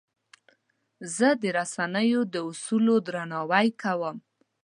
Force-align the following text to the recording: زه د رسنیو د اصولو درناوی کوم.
زه 1.15 1.27
د 1.41 1.43
رسنیو 1.57 2.21
د 2.33 2.35
اصولو 2.49 2.95
درناوی 3.07 3.67
کوم. 3.81 4.17